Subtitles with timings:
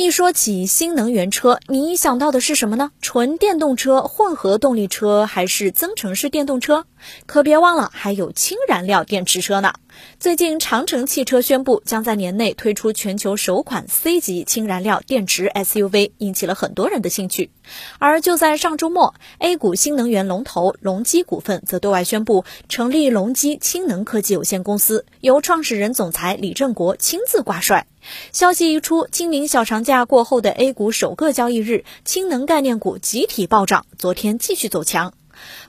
[0.00, 2.90] 一说起新能源车，你想到的是什么呢？
[3.02, 6.86] 纯电动车、混合动力车还是增程式电动车？
[7.26, 9.74] 可别忘了，还有氢燃料电池车呢。
[10.18, 17.50] 最近，长城汽车宣布将在年内推出全球首款 C 级氢燃料电池 SUV，引起了很多人的兴趣。
[17.98, 27.86] 而就在上周末，A 股新能源龙头隆基股份则对外宣布成立隆基氢能科技有限公司，由创始人总裁李振国亲自挂帅。
[28.32, 35.12] 消息一出，清明小长假过后的 A 股首个交易日，氢能概念股集体暴涨，昨天继续走强。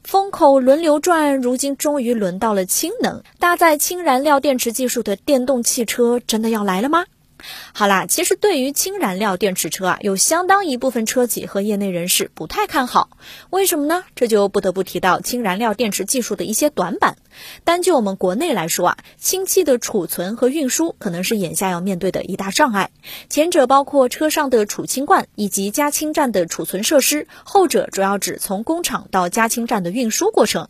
[0.03, 3.23] 风口轮流转，如今终于轮到了氢能。
[3.39, 7.05] 搭载氢燃料电池技术的电动汽车，真的要来了吗？
[7.73, 13.09] 好啦，其实对于氢燃料电池车啊，有相当一部分车企和业内人士不太看好。
[13.49, 14.03] 为什么呢？
[14.15, 17.17] 这就不得不提到氢燃料电池技术的一些短板。
[17.63, 22.91] 单就我们国内来说啊，氢气的储存和运输可能是眼下要面对的一大障碍。
[23.29, 30.67] 前者包括车上的储氢罐以及加氢站的储存设施，后者主要指从工厂到加氢站的运输过程。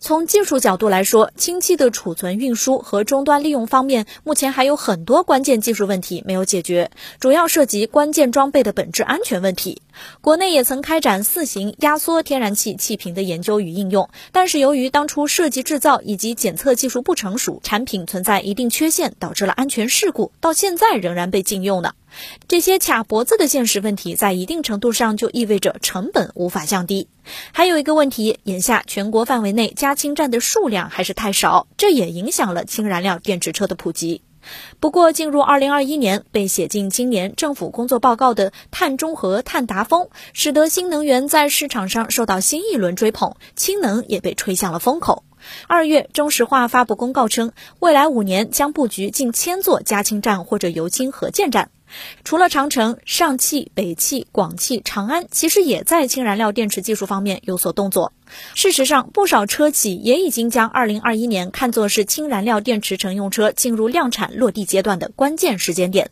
[0.00, 9.82] 从技术角度来说，氢气的储存、运输和终端利用方面，目前还有很多关键技术问题没有解决，主要涉及关键装备的本质安全问题。
[10.20, 21.94] 国内也曾开展四型压缩天然气气瓶的研究与应用，但是由于当初设计制造以及检测技术不成熟，产品存在一定缺陷，导致了安全事故，到现在仍然被禁用呢。
[22.46, 27.08] 这些卡脖子的现实问题，在一定程度上就意味着成本无法降低。
[27.52, 34.20] 还有一个问题，眼下全国范围内加氢站的数量还是太少，这也影响了氢燃料电池车的普及。
[34.80, 45.24] 不过，进入二零二一年，被写进今年政府工作报告的碳中和、碳达峰，使得新能源在市场上受到新一轮追捧，氢能也被吹向了风口。
[45.66, 51.70] 二月，中石化发布公告称，未来五年将布局近千座加氢站或者油氢核建站。
[52.24, 58.12] 除了长城、上汽、北汽、广汽、长安，其实也在氢燃料电池技术方面有所动作。
[58.54, 66.10] 事实上，不少车企也已经将2021年看作是氢燃料电池乘用车进入量产落地阶段的关键时间点。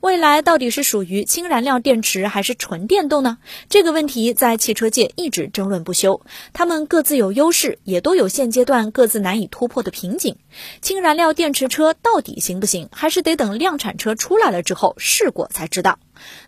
[0.00, 3.38] 未来到底是属于氢燃料电池还是纯电动呢？
[3.68, 6.22] 这个问题在汽车界一直争论不休。
[6.52, 10.36] 它们各自有优势，也都有现阶段各自难以突破的瓶颈。
[10.80, 12.88] 氢燃料电池车到底行不行？
[12.90, 15.98] 还是得等量产车出来了之后试过才知道。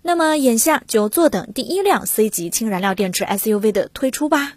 [0.02, 4.54] 那么眼下就坐等第一辆 C 级氢燃料电池 SUV 的推出吧。